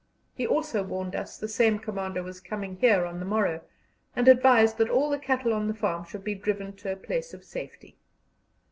He 0.33 0.47
also 0.47 0.81
warned 0.81 1.15
us 1.15 1.37
the 1.37 1.47
same 1.47 1.77
commando 1.77 2.23
was 2.23 2.39
coming 2.39 2.77
here 2.77 3.05
on 3.05 3.19
the 3.19 3.23
morrow, 3.25 3.61
and 4.15 4.27
advised 4.27 4.79
that 4.79 4.89
all 4.89 5.11
the 5.11 5.19
cattle 5.19 5.53
on 5.53 5.67
the 5.67 5.75
farm 5.75 6.05
should 6.05 6.23
be 6.23 6.33
driven 6.33 6.73
to 6.77 6.91
a 6.93 6.97
place 6.97 7.35
of 7.35 7.43
safety. 7.43 7.97